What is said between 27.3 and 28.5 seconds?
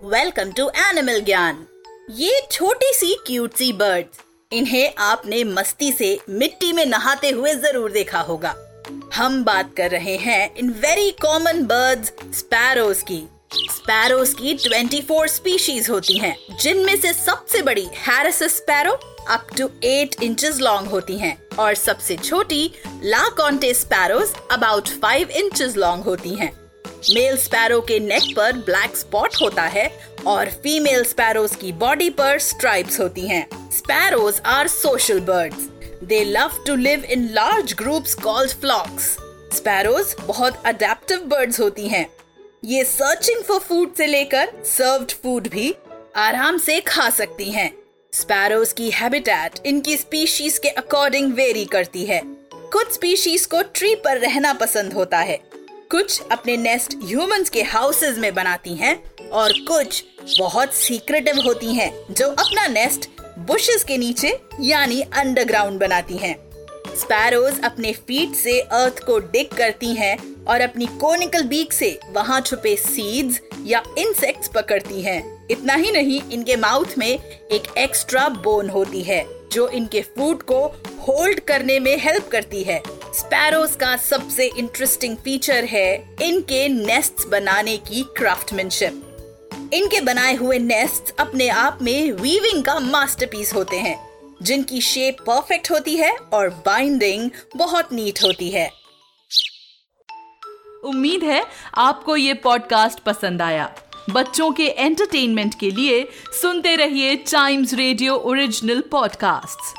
sparrow के नेक